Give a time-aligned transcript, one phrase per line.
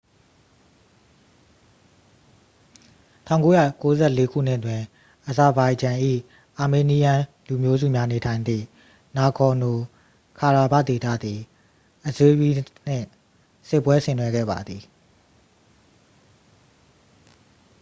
[3.27, 3.29] 1994
[4.31, 4.81] ခုနှစ်တွင်
[5.29, 5.97] အဇာဘိုင်ဂျန်၏
[6.59, 8.65] အာမေးနီးယန်း လူမျိုးစုများနေထိုင်သည့်
[9.17, 9.77] နာဂေါ်နို
[10.39, 11.39] ခါရာဘာ့ခ် ဒေသသည်
[12.07, 13.05] အဇေးရီးစ် နှင့်
[13.69, 14.81] စစ်ပွဲဆင်နွှဲခဲ့ပါသည်